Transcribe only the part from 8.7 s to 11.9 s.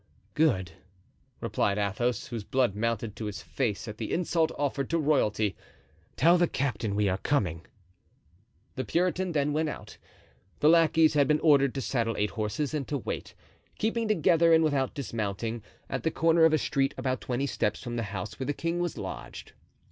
The Puritan then went out. The lackeys had been ordered to